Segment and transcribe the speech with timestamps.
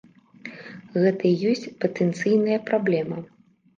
[1.01, 3.17] Гэта і ёсць патэнцыйная праблема.